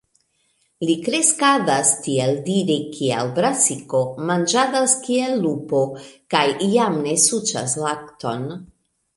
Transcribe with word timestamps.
Li 0.89 0.93
kreskadas 1.07 1.91
tieldire 2.05 2.77
kiel 2.95 3.29
brasiko, 3.37 4.01
manĝadas 4.31 4.97
kiel 5.05 5.37
lupo, 5.47 5.85
kaj 6.37 6.45
jam 6.75 7.01
ne 7.09 7.15
suĉas 7.29 7.81
lakton. 7.87 8.51